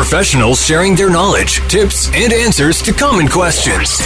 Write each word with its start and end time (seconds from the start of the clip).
Professionals 0.00 0.64
sharing 0.64 0.96
their 0.96 1.10
knowledge, 1.10 1.60
tips, 1.68 2.08
and 2.14 2.32
answers 2.32 2.80
to 2.80 2.90
common 2.90 3.28
questions. 3.28 3.98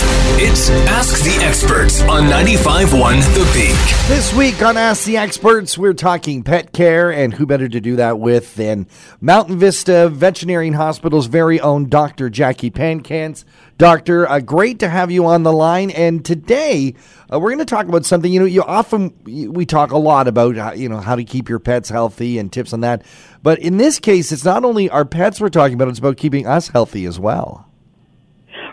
It's 0.42 0.68
Ask 0.88 1.22
the 1.22 1.36
Experts 1.44 2.02
on 2.02 2.24
95.1 2.24 3.20
The 3.32 3.44
Peak. 3.54 4.08
This 4.08 4.34
week 4.34 4.60
on 4.60 4.76
Ask 4.76 5.04
the 5.04 5.16
Experts, 5.16 5.78
we're 5.78 5.94
talking 5.94 6.42
pet 6.42 6.72
care, 6.72 7.12
and 7.12 7.32
who 7.32 7.46
better 7.46 7.68
to 7.68 7.80
do 7.80 7.94
that 7.94 8.18
with 8.18 8.56
than 8.56 8.88
Mountain 9.20 9.60
Vista 9.60 10.08
Veterinary 10.08 10.70
Hospital's 10.70 11.26
very 11.26 11.60
own 11.60 11.88
Dr. 11.88 12.28
Jaquie 12.28 12.72
Pankatz. 12.72 13.44
Doctor, 13.76 14.28
uh, 14.28 14.38
great 14.38 14.78
to 14.78 14.88
have 14.88 15.10
you 15.10 15.26
on 15.26 15.42
the 15.42 15.52
line. 15.52 15.90
And 15.90 16.24
today, 16.24 16.94
uh, 17.32 17.40
we're 17.40 17.50
going 17.50 17.58
to 17.58 17.64
talk 17.64 17.88
about 17.88 18.06
something. 18.06 18.32
You 18.32 18.40
know, 18.40 18.46
you 18.46 18.62
often 18.62 19.12
we 19.24 19.66
talk 19.66 19.90
a 19.90 19.98
lot 19.98 20.28
about 20.28 20.56
how, 20.56 20.72
you 20.72 20.88
know 20.88 21.00
how 21.00 21.16
to 21.16 21.24
keep 21.24 21.48
your 21.48 21.58
pets 21.58 21.88
healthy 21.88 22.38
and 22.38 22.52
tips 22.52 22.72
on 22.72 22.80
that. 22.82 23.02
But 23.42 23.58
in 23.58 23.76
this 23.76 23.98
case, 23.98 24.30
it's 24.30 24.44
not 24.44 24.64
only 24.64 24.88
our 24.90 25.04
pets 25.04 25.40
we're 25.40 25.48
talking 25.48 25.74
about; 25.74 25.88
it's 25.88 25.98
about 25.98 26.16
keeping 26.16 26.46
us 26.46 26.68
healthy 26.68 27.04
as 27.04 27.18
well. 27.18 27.68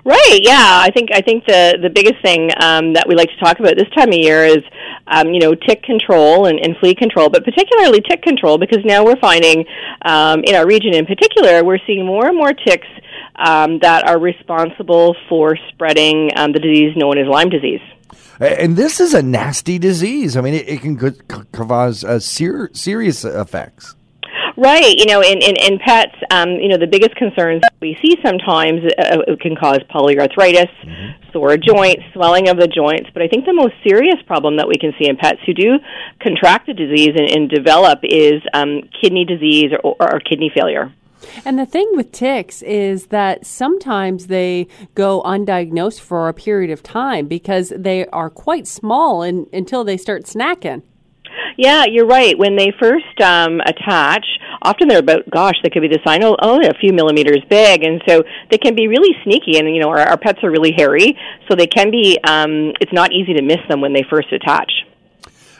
Right. 0.03 0.39
Yeah. 0.41 0.81
I 0.81 0.89
think 0.91 1.09
I 1.13 1.21
think 1.21 1.45
the 1.45 1.77
the 1.81 1.89
biggest 1.89 2.21
thing 2.23 2.49
um, 2.59 2.93
that 2.93 3.07
we 3.07 3.15
like 3.15 3.29
to 3.29 3.37
talk 3.43 3.59
about 3.59 3.75
this 3.77 3.89
time 3.95 4.09
of 4.09 4.15
year 4.15 4.45
is 4.45 4.63
um, 5.07 5.33
you 5.33 5.39
know 5.39 5.53
tick 5.53 5.83
control 5.83 6.45
and, 6.45 6.59
and 6.59 6.75
flea 6.77 6.93
control, 6.93 7.29
but 7.29 7.43
particularly 7.43 8.01
tick 8.01 8.21
control 8.21 8.57
because 8.57 8.79
now 8.85 9.03
we're 9.03 9.19
finding 9.19 9.65
um, 10.03 10.43
in 10.43 10.55
our 10.55 10.67
region 10.67 10.93
in 10.93 11.05
particular 11.05 11.63
we're 11.63 11.79
seeing 11.85 12.05
more 12.05 12.27
and 12.27 12.37
more 12.37 12.53
ticks 12.53 12.87
um, 13.35 13.79
that 13.79 14.07
are 14.07 14.19
responsible 14.19 15.15
for 15.29 15.57
spreading 15.69 16.31
um, 16.35 16.51
the 16.51 16.59
disease 16.59 16.95
known 16.95 17.17
as 17.17 17.27
Lyme 17.27 17.49
disease. 17.49 17.81
And 18.39 18.75
this 18.75 18.99
is 18.99 19.13
a 19.13 19.21
nasty 19.21 19.77
disease. 19.77 20.35
I 20.35 20.41
mean, 20.41 20.55
it, 20.55 20.67
it 20.67 20.81
can 20.81 20.97
cause 21.51 22.03
uh, 22.03 22.19
ser- 22.19 22.71
serious 22.73 23.23
effects. 23.23 23.95
Right. 24.57 24.95
You 24.97 25.05
know, 25.05 25.21
in, 25.21 25.41
in, 25.41 25.55
in 25.55 25.79
pets, 25.79 26.15
um, 26.29 26.49
you 26.51 26.67
know, 26.67 26.77
the 26.77 26.87
biggest 26.87 27.15
concerns 27.15 27.61
we 27.81 27.97
see 28.01 28.17
sometimes 28.23 28.81
uh, 28.97 29.19
it 29.27 29.39
can 29.39 29.55
cause 29.55 29.79
polyarthritis, 29.89 30.69
mm-hmm. 30.83 31.31
sore 31.31 31.57
joints, 31.57 32.03
swelling 32.13 32.49
of 32.49 32.57
the 32.57 32.67
joints. 32.67 33.09
But 33.13 33.21
I 33.21 33.27
think 33.27 33.45
the 33.45 33.53
most 33.53 33.73
serious 33.83 34.21
problem 34.27 34.57
that 34.57 34.67
we 34.67 34.75
can 34.75 34.93
see 34.99 35.07
in 35.07 35.17
pets 35.17 35.39
who 35.45 35.53
do 35.53 35.79
contract 36.19 36.67
the 36.67 36.73
disease 36.73 37.11
and, 37.15 37.29
and 37.29 37.49
develop 37.49 37.99
is 38.03 38.41
um, 38.53 38.81
kidney 39.01 39.25
disease 39.25 39.71
or, 39.83 39.95
or 39.99 40.19
kidney 40.19 40.51
failure. 40.53 40.91
And 41.45 41.57
the 41.57 41.65
thing 41.65 41.89
with 41.93 42.11
ticks 42.11 42.61
is 42.61 43.07
that 43.07 43.45
sometimes 43.45 44.27
they 44.27 44.67
go 44.95 45.21
undiagnosed 45.23 45.99
for 45.99 46.27
a 46.27 46.33
period 46.33 46.71
of 46.71 46.83
time 46.83 47.27
because 47.27 47.73
they 47.75 48.05
are 48.07 48.29
quite 48.29 48.67
small 48.67 49.21
and, 49.21 49.47
until 49.53 49.83
they 49.83 49.97
start 49.97 50.23
snacking. 50.23 50.83
Yeah, 51.57 51.85
you're 51.87 52.07
right. 52.07 52.37
When 52.37 52.55
they 52.55 52.71
first 52.79 53.19
um, 53.21 53.61
attach, 53.61 54.25
often 54.61 54.87
they're 54.87 54.99
about, 54.99 55.29
gosh, 55.29 55.55
they 55.63 55.69
could 55.69 55.81
be 55.81 55.87
the 55.87 55.99
sign, 56.05 56.23
oh, 56.23 56.35
oh, 56.41 56.59
a 56.59 56.73
few 56.79 56.93
millimeters 56.93 57.41
big, 57.49 57.83
and 57.83 58.01
so 58.07 58.23
they 58.49 58.57
can 58.57 58.75
be 58.75 58.87
really 58.87 59.15
sneaky. 59.23 59.57
And 59.57 59.73
you 59.73 59.81
know, 59.81 59.89
our, 59.89 59.99
our 59.99 60.17
pets 60.17 60.39
are 60.43 60.51
really 60.51 60.73
hairy, 60.75 61.17
so 61.49 61.55
they 61.55 61.67
can 61.67 61.91
be. 61.91 62.17
Um, 62.23 62.73
it's 62.81 62.93
not 62.93 63.11
easy 63.11 63.33
to 63.33 63.41
miss 63.41 63.59
them 63.69 63.81
when 63.81 63.93
they 63.93 64.03
first 64.09 64.31
attach. 64.31 64.71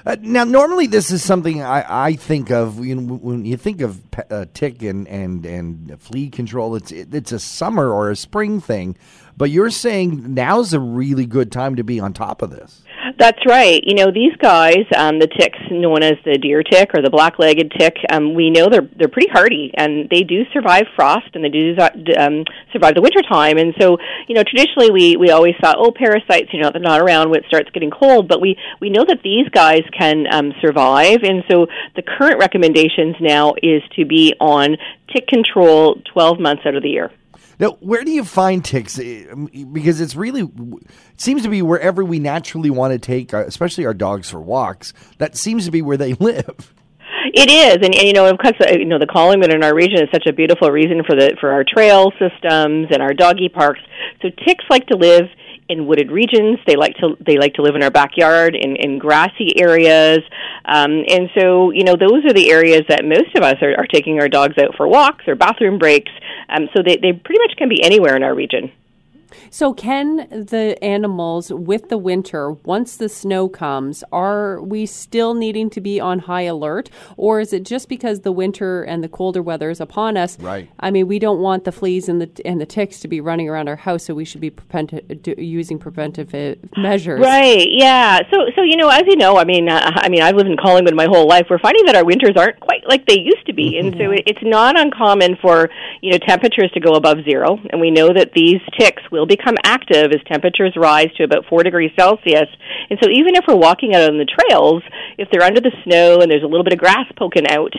Uh, 0.06 0.16
now, 0.22 0.44
normally 0.44 0.88
this 0.88 1.12
is 1.12 1.24
something 1.24 1.62
I, 1.62 2.08
I 2.08 2.14
think 2.16 2.50
of 2.50 2.84
you 2.84 2.96
know, 2.96 3.16
when 3.16 3.46
you 3.46 3.58
think 3.58 3.82
of 3.82 4.02
uh, 4.30 4.46
tick 4.54 4.82
and, 4.82 5.08
and, 5.08 5.46
and 5.46 6.02
flea 6.02 6.30
control. 6.30 6.76
It's 6.76 6.92
it, 6.92 7.14
it's 7.14 7.32
a 7.32 7.40
summer 7.40 7.92
or 7.92 8.10
a 8.10 8.16
spring 8.16 8.60
thing, 8.62 8.98
but 9.38 9.52
you're 9.52 9.70
saying 9.70 10.34
now's 10.34 10.74
a 10.74 10.80
really 10.80 11.26
good 11.26 11.52
time 11.52 11.76
to 11.76 11.84
be 11.84 12.00
on 12.00 12.14
top 12.14 12.42
of 12.42 12.50
this. 12.50 12.82
That's 13.22 13.46
right. 13.46 13.84
You 13.86 13.94
know, 13.94 14.10
these 14.10 14.36
guys, 14.38 14.84
um, 14.98 15.20
the 15.20 15.28
ticks 15.28 15.60
known 15.70 16.02
as 16.02 16.18
the 16.26 16.40
deer 16.40 16.64
tick 16.64 16.90
or 16.96 17.04
the 17.04 17.12
black-legged 17.12 17.72
tick, 17.78 17.96
um, 18.10 18.34
we 18.34 18.50
know 18.50 18.66
they're 18.68 18.90
they're 18.98 19.14
pretty 19.14 19.30
hardy 19.32 19.72
and 19.78 20.10
they 20.10 20.24
do 20.24 20.42
survive 20.52 20.86
frost 20.96 21.28
and 21.36 21.46
they 21.46 21.50
do 21.50 21.78
um, 22.18 22.44
survive 22.74 22.96
the 22.96 23.02
winter 23.04 23.22
time. 23.22 23.60
And 23.60 23.76
so, 23.80 24.00
you 24.28 24.34
know, 24.34 24.42
traditionally 24.42 24.90
we 24.90 25.18
we 25.18 25.30
always 25.30 25.54
thought, 25.62 25.76
oh, 25.78 25.92
parasites, 25.92 26.50
you 26.52 26.64
know, 26.64 26.72
they're 26.74 26.82
not 26.82 27.00
around 27.00 27.30
when 27.30 27.42
it 27.42 27.46
starts 27.46 27.70
getting 27.70 27.92
cold. 27.92 28.28
But 28.28 28.42
we 28.42 28.58
we 28.80 28.90
know 28.90 29.06
that 29.08 29.22
these 29.24 29.48
guys 29.50 29.84
can 29.96 30.26
um, 30.34 30.54
survive. 30.60 31.22
And 31.22 31.44
so, 31.48 31.68
the 31.96 32.02
current 32.02 32.40
recommendations 32.40 33.18
now 33.22 33.54
is 33.62 33.84
to 33.98 34.06
be 34.06 34.34
on 34.40 34.78
tick 35.14 35.28
control 35.28 36.02
12 36.12 36.40
months 36.40 36.64
out 36.66 36.74
of 36.74 36.81
the 36.81 36.90
year. 36.90 37.12
Now, 37.59 37.72
where 37.79 38.03
do 38.03 38.12
you 38.12 38.24
find 38.24 38.63
ticks? 38.63 38.97
Eh, 39.00 39.25
because 39.72 40.02
it's 40.02 40.16
really 40.16 40.41
it 40.41 41.22
seems 41.22 41.44
to 41.44 41.50
be 41.50 41.62
wherever 41.62 42.03
we 42.03 42.19
naturally 42.19 42.69
want 42.69 42.94
to 42.94 43.00
take, 43.00 43.34
uh, 43.34 43.46
especially 43.46 43.85
our 43.85 43.94
dogs 43.94 44.29
for 44.29 44.40
walks. 44.41 44.94
That 45.19 45.38
seems 45.38 45.66
to 45.66 45.72
be 45.72 45.81
where 45.81 45.97
they 45.97 46.13
live. 46.19 46.74
It 47.34 47.50
is, 47.50 47.75
and, 47.75 47.96
and 47.96 48.03
you 48.03 48.13
know, 48.13 48.31
because 48.31 48.53
uh, 48.59 48.78
you 48.78 48.85
know, 48.85 49.00
the 49.00 49.07
Collingwood 49.07 49.53
in 49.53 49.63
our 49.63 49.75
region 49.75 50.01
is 50.01 50.09
such 50.12 50.25
a 50.28 50.34
beautiful 50.34 50.69
reason 50.72 51.03
for 51.07 51.16
the 51.16 51.38
for 51.40 51.51
our 51.51 51.63
trail 51.63 52.12
systems 52.19 52.88
and 52.91 53.01
our 53.01 53.13
doggy 53.13 53.47
parks. 53.47 53.80
So 54.22 54.30
ticks 54.46 54.66
like 54.69 54.88
to 54.88 54.97
live 54.97 55.28
in 55.72 55.88
wooded 55.88 56.12
regions. 56.12 56.59
They 56.68 56.76
like 56.76 56.96
to 56.98 57.16
they 57.26 57.38
like 57.38 57.54
to 57.56 57.62
live 57.62 57.76
in 57.76 57.84
our 57.84 57.92
backyard 57.92 58.56
in, 58.56 58.76
in 58.76 59.00
grassy 59.00 59.58
areas, 59.58 60.20
um, 60.66 61.04
and 61.08 61.30
so 61.38 61.72
you 61.72 61.84
know 61.84 61.96
those 61.96 62.26
are 62.26 62.34
the 62.34 62.52
areas 62.52 62.84
that 62.90 63.06
most 63.06 63.36
of 63.36 63.44
us 63.44 63.56
are, 63.62 63.74
are 63.78 63.88
taking 63.88 64.20
our 64.20 64.30
dogs 64.30 64.58
out 64.58 64.76
for 64.76 64.88
walks 64.88 65.28
or 65.28 65.36
bathroom 65.36 65.80
breaks. 65.80 66.12
Um, 66.50 66.68
so 66.76 66.84
they 66.86 66.98
they 66.98 67.14
pretty 67.14 67.40
much 67.40 67.58
can 67.58 67.70
be 67.70 67.81
anywhere 67.84 68.16
in 68.16 68.24
our 68.24 68.36
region. 68.36 68.72
So, 69.50 69.74
can 69.74 70.28
the 70.30 70.78
animals 70.84 71.52
with 71.52 71.90
the 71.90 71.97
winter, 71.97 72.52
once 72.52 72.97
the 72.97 73.09
snow 73.09 73.50
comes, 73.50 74.03
are 74.12 74.62
we 74.62 74.86
still 74.86 75.34
needing 75.34 75.69
to 75.72 75.81
be 75.81 76.00
on 76.00 76.19
high 76.19 76.44
alert? 76.44 76.90
Or 77.18 77.40
is 77.40 77.53
it 77.53 77.64
just 77.64 77.90
because 77.90 78.22
the 78.22 78.31
winter 78.31 78.84
and 78.84 79.03
the 79.03 79.09
colder 79.09 79.42
weather 79.42 79.69
is 79.69 79.81
upon 79.81 80.18
us? 80.18 80.40
Right. 80.40 80.69
I 80.80 80.92
mean, 80.92 81.08
we 81.08 81.19
don't 81.19 81.40
want 81.40 81.64
the 81.64 81.72
fleas 81.72 82.09
and 82.09 82.22
the, 82.22 82.30
and 82.46 82.59
the 82.59 82.66
ticks 82.66 83.00
to 83.02 83.08
be 83.08 83.22
running 83.22 83.50
around 83.50 83.68
our 83.68 83.75
house, 83.75 84.06
so 84.06 84.14
we 84.14 84.25
should 84.25 84.42
be 84.42 84.50
prevent- 84.50 85.38
using 85.38 85.80
preventive 85.80 86.34
measures. 86.78 87.19
Right, 87.19 87.68
yeah. 87.69 88.19
So, 88.31 88.38
so 88.56 88.62
you 88.62 88.78
know, 88.78 88.90
as 88.90 89.03
you 89.08 89.16
know, 89.16 89.38
I 89.38 89.44
mean, 89.44 89.69
uh, 89.69 89.92
I 89.96 90.09
mean, 90.09 90.22
I've 90.22 90.36
lived 90.36 90.50
in 90.50 90.58
Collingwood 90.58 90.96
my 90.96 91.06
whole 91.06 91.28
life. 91.28 91.48
We're 91.50 91.59
finding 91.59 91.86
that 91.86 91.96
our 91.96 92.06
winters 92.06 92.34
aren't 92.38 92.59
quite 92.59 92.88
like 92.88 93.06
they 93.08 93.19
used 93.19 93.46
to 93.48 93.53
be. 93.53 93.62
And 93.81 93.96
so 93.98 94.12
it's 94.12 94.44
not 94.44 94.80
uncommon 94.80 95.38
for, 95.42 95.69
you 96.02 96.12
know, 96.12 96.19
temperatures 96.19 96.69
to 96.74 96.80
go 96.80 96.94
above 96.94 97.24
zero. 97.24 97.58
And 97.72 97.81
we 97.81 97.90
know 97.90 98.13
that 98.13 98.34
these 98.34 98.59
ticks 98.78 99.02
will 99.12 99.21
become 99.26 99.56
active 99.64 100.12
as 100.12 100.20
temperatures 100.28 100.74
rise 100.78 101.12
to 101.18 101.24
about 101.24 101.46
4 101.50 101.64
degrees 101.64 101.92
Celsius. 101.98 102.50
And 102.90 103.00
so 103.02 103.09
even 103.09 103.36
if 103.36 103.46
we're 103.48 103.56
walking 103.56 103.96
out 103.96 104.09
on 104.09 104.18
the 104.18 104.26
trails, 104.26 104.84
if 105.18 105.30
they're 105.32 105.44
under 105.44 105.62
the 105.62 105.72
snow 105.84 106.20
and 106.22 106.32
there's 106.32 106.44
a 106.44 106.48
little 106.48 106.64
bit 106.64 106.74
of 106.74 106.80
grass 106.80 107.06
poking 107.18 107.48
out, 107.48 107.74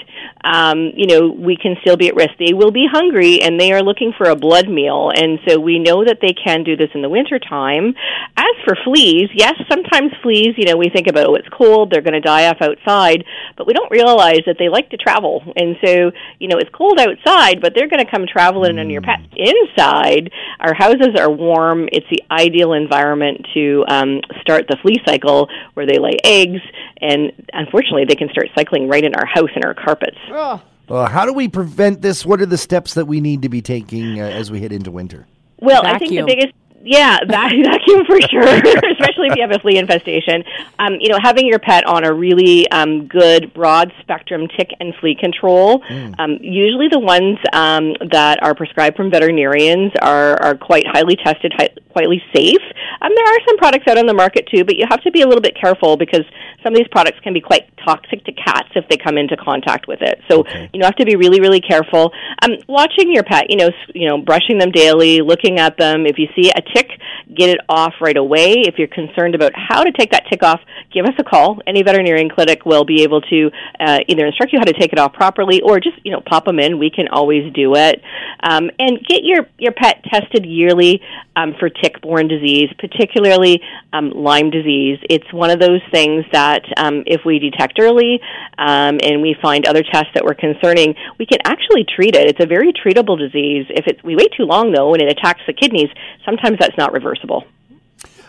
um, 0.44 0.92
you 0.96 1.06
know, 1.06 1.28
we 1.28 1.56
can 1.56 1.76
still 1.80 1.96
be 1.96 2.08
at 2.08 2.14
risk. 2.14 2.32
They 2.38 2.52
will 2.52 2.70
be 2.72 2.86
hungry 2.90 3.42
and 3.42 3.58
they 3.58 3.72
are 3.72 3.82
looking 3.82 4.12
for 4.16 4.28
a 4.28 4.36
blood 4.36 4.68
meal. 4.68 5.10
And 5.14 5.38
so 5.46 5.58
we 5.58 5.78
know 5.78 6.04
that 6.04 6.18
they 6.20 6.32
can 6.32 6.64
do 6.64 6.76
this 6.76 6.90
in 6.94 7.02
the 7.02 7.08
wintertime. 7.08 7.94
As 8.36 8.54
for 8.64 8.76
fleas, 8.84 9.30
yes, 9.34 9.54
sometimes 9.70 10.12
fleas, 10.22 10.54
you 10.56 10.66
know, 10.66 10.76
we 10.76 10.88
think 10.88 11.06
about, 11.06 11.26
oh, 11.26 11.34
it's 11.34 11.48
cold, 11.48 11.90
they're 11.90 12.02
going 12.02 12.14
to 12.14 12.20
die 12.20 12.48
off 12.48 12.58
outside, 12.60 13.24
but 13.56 13.66
we 13.66 13.72
don't 13.72 13.90
realize 13.90 14.40
that 14.46 14.56
they 14.58 14.68
like 14.68 14.90
to 14.90 14.96
travel. 14.96 15.42
And 15.56 15.76
so, 15.84 16.10
you 16.38 16.48
know, 16.48 16.58
it's 16.58 16.70
cold 16.70 16.98
outside, 16.98 17.60
but 17.60 17.72
they're 17.74 17.88
going 17.88 18.04
to 18.04 18.10
come 18.10 18.26
traveling 18.26 18.78
on 18.78 18.90
your 18.90 19.02
pet 19.02 19.20
inside. 19.36 20.30
Our 20.60 20.74
houses 20.74 21.14
are 21.18 21.30
warm. 21.30 21.88
It's 21.92 22.06
the 22.10 22.22
ideal 22.30 22.72
environment 22.72 23.46
to 23.54 23.84
um, 23.88 24.20
start 24.40 24.66
the 24.68 24.76
flea 24.82 25.00
cycle 25.06 25.48
where 25.74 25.86
they 25.86 25.98
lay 25.98 26.16
eggs, 26.24 26.60
and 27.00 27.32
unfortunately, 27.52 28.04
they 28.06 28.16
can 28.16 28.28
start 28.30 28.48
cycling 28.54 28.88
right 28.88 29.04
in 29.04 29.14
our 29.14 29.26
house 29.26 29.50
and 29.54 29.64
our 29.64 29.74
carpets. 29.74 30.18
Oh. 30.30 30.62
Uh, 30.88 31.08
how 31.08 31.24
do 31.24 31.32
we 31.32 31.48
prevent 31.48 32.02
this? 32.02 32.26
What 32.26 32.40
are 32.40 32.46
the 32.46 32.58
steps 32.58 32.94
that 32.94 33.06
we 33.06 33.20
need 33.20 33.42
to 33.42 33.48
be 33.48 33.62
taking 33.62 34.20
uh, 34.20 34.24
as 34.24 34.50
we 34.50 34.60
head 34.60 34.72
into 34.72 34.90
winter? 34.90 35.26
Well, 35.58 35.82
Vacuum. 35.82 35.94
I 35.94 35.98
think 35.98 36.10
the 36.10 36.26
biggest 36.26 36.54
yeah, 36.84 37.18
vac- 37.28 37.52
vacuum 37.64 38.04
for 38.06 38.20
sure, 38.22 38.60
especially 39.02 39.28
if 39.28 39.36
you 39.36 39.42
have 39.42 39.52
a 39.52 39.58
flea 39.58 39.78
infestation. 39.78 40.44
Um, 40.78 40.98
you 41.00 41.08
know, 41.08 41.18
having 41.22 41.46
your 41.46 41.58
pet 41.58 41.86
on 41.86 42.04
a 42.04 42.12
really 42.12 42.70
um, 42.70 43.06
good 43.06 43.52
broad 43.52 43.92
spectrum 44.00 44.48
tick 44.56 44.70
and 44.80 44.94
flea 45.00 45.16
control. 45.18 45.80
Mm. 45.80 46.14
Um, 46.18 46.38
usually, 46.40 46.88
the 46.88 46.98
ones 46.98 47.38
um, 47.52 47.94
that 48.10 48.42
are 48.42 48.54
prescribed 48.54 48.96
from 48.96 49.10
veterinarians 49.10 49.92
are 50.00 50.40
are 50.42 50.54
quite 50.54 50.86
highly 50.86 51.16
tested, 51.16 51.52
high, 51.56 51.70
quite 51.90 52.08
safe. 52.34 52.62
Um, 53.00 53.10
there 53.14 53.24
are 53.24 53.38
some 53.46 53.58
products 53.58 53.86
out 53.88 53.98
on 53.98 54.06
the 54.06 54.14
market 54.14 54.48
too, 54.52 54.64
but 54.64 54.76
you 54.76 54.86
have 54.88 55.02
to 55.02 55.10
be 55.10 55.22
a 55.22 55.26
little 55.26 55.40
bit 55.40 55.56
careful 55.60 55.96
because 55.96 56.24
some 56.62 56.72
of 56.72 56.78
these 56.78 56.88
products 56.88 57.18
can 57.20 57.32
be 57.32 57.40
quite 57.40 57.68
toxic 57.84 58.24
to 58.24 58.32
cats 58.32 58.68
if 58.74 58.88
they 58.88 58.96
come 58.96 59.18
into 59.18 59.36
contact 59.36 59.88
with 59.88 60.00
it. 60.02 60.20
So 60.30 60.40
okay. 60.40 60.70
you 60.72 60.80
know, 60.80 60.86
have 60.86 60.96
to 60.96 61.04
be 61.04 61.16
really, 61.16 61.40
really 61.40 61.60
careful. 61.60 62.12
Um, 62.42 62.52
watching 62.68 63.12
your 63.12 63.24
pet, 63.24 63.50
you 63.50 63.56
know, 63.56 63.70
you 63.94 64.08
know, 64.08 64.18
brushing 64.18 64.58
them 64.58 64.70
daily, 64.70 65.20
looking 65.20 65.58
at 65.58 65.76
them. 65.76 66.06
If 66.06 66.18
you 66.18 66.28
see 66.34 66.50
a 66.50 66.62
tick, 66.74 66.88
get 67.34 67.50
it 67.50 67.58
off 67.68 67.94
right 68.00 68.16
away. 68.16 68.62
If 68.66 68.78
you're 68.78 68.88
concerned 68.88 69.34
about 69.34 69.52
how 69.54 69.82
to 69.82 69.92
take 69.92 70.10
that 70.12 70.24
tick 70.30 70.42
off, 70.42 70.60
give 70.92 71.04
us 71.04 71.14
a 71.18 71.24
call. 71.24 71.60
Any 71.66 71.82
veterinarian 71.82 72.30
clinic 72.30 72.64
will 72.64 72.84
be 72.84 73.02
able 73.02 73.20
to 73.22 73.50
uh, 73.80 73.98
either 74.08 74.26
instruct 74.26 74.52
you 74.52 74.58
how 74.58 74.64
to 74.64 74.72
take 74.72 74.92
it 74.92 74.98
off 74.98 75.12
properly 75.12 75.60
or 75.62 75.80
just 75.80 75.96
you 76.04 76.12
know 76.12 76.20
pop 76.20 76.44
them 76.44 76.58
in. 76.58 76.78
We 76.78 76.90
can 76.90 77.08
always 77.08 77.52
do 77.52 77.74
it. 77.74 78.02
Um, 78.42 78.70
and 78.78 78.98
get 79.06 79.22
your 79.22 79.46
your 79.58 79.72
pet 79.72 80.02
tested 80.04 80.44
yearly 80.44 81.00
um, 81.36 81.54
for 81.58 81.68
tick-borne 81.68 82.28
disease, 82.28 82.68
particularly 82.78 83.60
um, 83.92 84.10
Lyme 84.10 84.50
disease. 84.50 84.98
It's 85.08 85.32
one 85.32 85.50
of 85.50 85.60
those 85.60 85.80
things 85.92 86.24
that 86.32 86.62
um, 86.76 87.04
if 87.06 87.22
we 87.24 87.38
detect 87.38 87.78
early 87.80 88.20
um, 88.58 88.98
and 89.02 89.22
we 89.22 89.36
find 89.40 89.66
other 89.66 89.82
tests 89.82 90.10
that 90.14 90.24
were 90.24 90.34
concerning, 90.34 90.94
we 91.18 91.26
can 91.26 91.38
actually 91.44 91.84
treat 91.84 92.14
it. 92.14 92.28
It's 92.28 92.42
a 92.42 92.46
very 92.46 92.72
treatable 92.72 93.18
disease. 93.18 93.66
If 93.70 94.04
we 94.04 94.16
wait 94.16 94.32
too 94.36 94.44
long, 94.44 94.72
though, 94.72 94.92
and 94.92 95.02
it 95.02 95.10
attacks 95.10 95.40
the 95.46 95.52
kidneys, 95.52 95.88
sometimes 96.24 96.58
that's 96.58 96.76
not 96.76 96.92
reversible. 96.92 97.11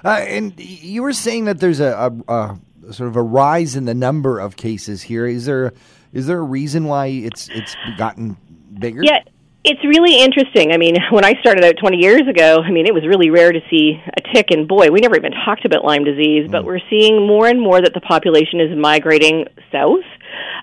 Uh, 0.04 0.10
and 0.28 0.60
you 0.60 1.02
were 1.02 1.14
saying 1.14 1.46
that 1.46 1.60
there's 1.60 1.80
a, 1.80 2.14
a, 2.28 2.34
a, 2.34 2.94
sort 2.94 3.08
of 3.08 3.16
a 3.16 3.22
rise 3.22 3.76
in 3.76 3.86
the 3.86 3.94
number 3.94 4.40
of 4.40 4.58
cases 4.58 5.02
here. 5.02 5.26
Is 5.26 5.46
there 5.46 5.74
is 6.12 6.28
there 6.28 6.40
a 6.40 6.44
reason 6.44 6.86
why 6.86 7.08
it's 7.08 7.50
it's 7.50 7.76
gotten 7.98 8.38
bigger? 8.78 9.02
Yeah. 9.04 9.20
It's 9.66 9.82
really 9.86 10.22
interesting. 10.22 10.74
I 10.74 10.78
mean, 10.78 10.96
when 11.12 11.24
I 11.24 11.40
started 11.40 11.64
out 11.64 11.76
20 11.80 11.96
years 11.98 12.28
ago, 12.28 12.62
I 12.62 12.70
mean, 12.70 12.86
it 12.86 12.94
was 12.94 13.08
really 13.08 13.30
rare 13.30 13.54
to 13.54 13.62
see 13.70 13.98
a 14.18 14.34
tick, 14.34 14.48
and 14.52 14.68
boy, 14.68 14.90
we 14.92 15.00
never 15.00 15.16
even 15.16 15.32
talked 15.46 15.64
about 15.64 15.86
Lyme 15.86 16.04
disease, 16.04 16.50
but 16.52 16.64
mm. 16.64 16.66
we're 16.66 16.82
seeing 16.90 17.26
more 17.26 17.48
and 17.48 17.62
more 17.62 17.82
that 17.82 17.94
the 17.94 18.02
population 18.02 18.60
is 18.60 18.78
migrating 18.78 19.46
south. 19.72 20.04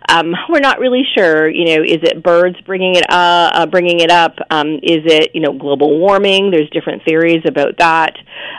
Um, 0.08 0.34
we're 0.48 0.60
not 0.60 0.78
really 0.78 1.02
sure. 1.16 1.48
You 1.48 1.76
know, 1.76 1.82
is 1.82 1.98
it 2.02 2.22
birds 2.22 2.60
bringing 2.62 2.96
it 2.96 3.04
uh, 3.10 3.50
uh, 3.54 3.66
bringing 3.66 4.00
it 4.00 4.10
up? 4.10 4.36
Um, 4.50 4.74
is 4.82 5.04
it 5.04 5.30
you 5.34 5.40
know 5.40 5.52
global 5.52 5.98
warming? 5.98 6.50
There's 6.50 6.70
different 6.70 7.04
theories 7.04 7.42
about 7.46 7.78
that. 7.78 8.16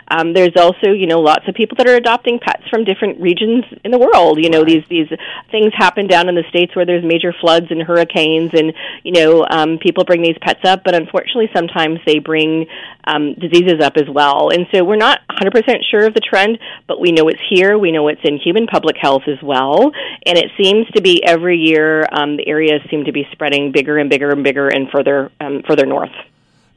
Um, 0.10 0.34
there's 0.34 0.56
also 0.56 0.92
you 0.92 1.08
know 1.08 1.20
lots 1.20 1.48
of 1.48 1.56
people 1.56 1.76
that 1.78 1.88
are 1.88 1.96
adopting 1.96 2.40
pets 2.40 2.64
from 2.70 2.84
different 2.84 3.20
regions 3.20 3.66
in 3.84 3.92
the 3.92 4.00
world. 4.00 4.40
You 4.44 4.50
know, 4.50 4.64
these 4.64 4.84
these 4.90 5.08
things 5.52 5.74
happen 5.76 6.08
down 6.08 6.30
in 6.30 6.36
the 6.36 6.44
states 6.50 6.76
where 6.76 6.86
there's 6.86 7.04
major 7.04 7.34
floods 7.40 7.68
and 7.70 7.82
hurricanes, 7.82 8.52
and 8.54 8.74
you 9.04 9.12
know 9.12 9.46
um, 9.50 9.78
people 9.78 10.04
bring 10.04 10.22
these 10.22 10.38
pets 10.42 10.62
up, 10.64 10.84
but 10.84 10.96
unfortunately 10.96 11.50
sometimes 11.54 12.00
they 12.06 12.20
bring 12.20 12.68
um, 13.06 13.34
diseases 13.36 13.82
up 13.82 13.94
as 13.98 14.08
well. 14.10 14.50
And 14.50 14.68
so 14.74 14.84
we're 14.84 14.96
not 14.96 15.20
100% 15.30 15.52
sure 15.90 16.06
of 16.06 16.14
the 16.14 16.20
trend, 16.20 16.60
but 16.88 17.00
we 17.00 17.12
know 17.12 17.28
it's 17.28 17.42
here. 17.50 17.78
We 17.78 17.92
know 17.92 18.08
it's 18.08 18.22
in 18.24 18.38
human 18.38 18.68
public 18.68 18.96
health 18.98 19.24
as 19.28 19.42
well, 19.42 19.92
and 20.26 20.38
it 20.38 20.52
seems 20.58 20.88
to 20.96 21.01
be 21.02 21.24
every 21.26 21.58
year 21.58 22.06
um, 22.12 22.38
the 22.38 22.48
areas 22.48 22.82
seem 22.90 23.06
to 23.06 23.12
be 23.12 23.28
spreading 23.32 23.72
bigger 23.72 23.98
and 23.98 24.10
bigger 24.10 24.30
and 24.30 24.44
bigger 24.44 24.68
and 24.68 24.90
further 24.90 25.32
um, 25.40 25.64
further 25.68 25.86
north. 25.86 26.12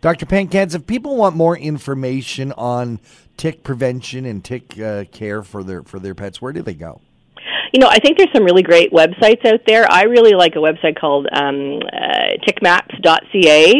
Dr. 0.01 0.27
Pankatz, 0.27 0.75
if 0.75 0.87
people 0.87 1.17
want 1.17 1.35
more 1.35 1.57
information 1.57 2.53
on 2.53 3.01
tick 3.37 3.63
prevention 3.63 4.27
and 4.27 4.45
tick 4.45 4.79
uh, 4.79 5.05
care 5.11 5.43
for 5.43 5.65
their 5.65 5.83
for 5.83 5.99
their 5.99 6.15
pets, 6.15 6.43
where 6.43 6.53
do 6.53 6.63
they 6.63 6.75
go? 6.75 7.01
You 7.75 7.81
know, 7.81 7.89
I 7.89 7.99
think 7.99 8.19
there's 8.19 8.31
some 8.33 8.45
really 8.45 8.63
great 8.63 8.93
websites 8.93 9.45
out 9.45 9.63
there. 9.67 9.85
I 9.91 10.05
really 10.05 10.35
like 10.35 10.55
a 10.55 10.61
website 10.61 10.97
called 10.97 11.27
um, 11.33 11.81
uh, 11.93 12.39
tickmaps.ca. 12.47 13.73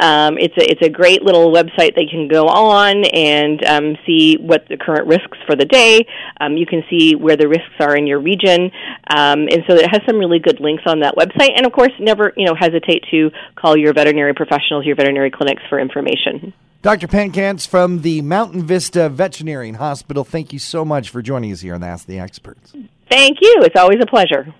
Um, 0.00 0.38
it's 0.38 0.56
a 0.56 0.70
it's 0.70 0.80
a 0.80 0.88
great 0.88 1.22
little 1.22 1.52
website 1.52 1.94
that 1.96 2.04
you 2.04 2.08
can 2.10 2.28
go 2.28 2.46
on 2.46 3.04
and 3.04 3.62
um, 3.66 3.98
see 4.06 4.38
what 4.38 4.66
the 4.70 4.78
current 4.78 5.06
risks 5.06 5.36
for 5.44 5.54
the 5.54 5.66
day. 5.66 6.06
Um, 6.40 6.56
you 6.56 6.64
can 6.64 6.82
see 6.88 7.14
where 7.14 7.36
the 7.36 7.46
risks 7.46 7.74
are 7.78 7.94
in 7.94 8.06
your 8.06 8.20
region, 8.20 8.70
um, 9.14 9.40
and 9.52 9.62
so 9.68 9.74
it 9.74 9.90
has 9.90 10.00
some 10.06 10.16
really 10.16 10.38
good 10.38 10.58
links 10.58 10.84
on 10.86 11.00
that 11.00 11.16
website. 11.16 11.50
And 11.54 11.66
of 11.66 11.72
course, 11.72 11.92
never 12.00 12.32
you 12.38 12.46
know 12.46 12.54
hesitate 12.58 13.04
to 13.10 13.30
call 13.54 13.76
your 13.76 13.92
veterinary 13.92 14.32
professionals, 14.32 14.86
your 14.86 14.96
veterinary 14.96 15.30
clinics 15.30 15.62
for 15.68 15.78
information. 15.78 16.54
Dr. 16.80 17.06
Pankatz 17.06 17.68
from 17.68 18.00
the 18.00 18.22
Mountain 18.22 18.64
Vista 18.64 19.10
Veterinary 19.10 19.70
Hospital, 19.72 20.24
thank 20.24 20.52
you 20.52 20.58
so 20.58 20.84
much 20.84 21.10
for 21.10 21.22
joining 21.22 21.52
us 21.52 21.60
here 21.60 21.74
on 21.74 21.84
Ask 21.84 22.06
the 22.06 22.18
Experts. 22.18 22.72
Thank 23.12 23.42
you. 23.42 23.60
It's 23.60 23.76
always 23.76 23.98
a 24.00 24.06
pleasure. 24.06 24.54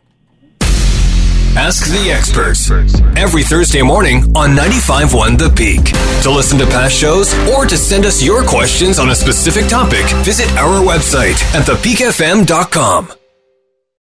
Ask 1.56 1.86
the 1.86 2.10
experts 2.10 2.70
every 3.16 3.42
Thursday 3.42 3.80
morning 3.80 4.24
on 4.36 4.50
95.1 4.50 5.38
The 5.38 5.48
Peak. 5.48 5.84
To 6.22 6.30
listen 6.30 6.58
to 6.58 6.66
past 6.66 6.94
shows 6.94 7.32
or 7.48 7.64
to 7.64 7.78
send 7.78 8.04
us 8.04 8.22
your 8.22 8.42
questions 8.42 8.98
on 8.98 9.08
a 9.08 9.14
specific 9.14 9.68
topic, 9.68 10.04
visit 10.22 10.50
our 10.58 10.84
website 10.84 11.42
at 11.54 11.66
thepeakfm.com. 11.66 13.21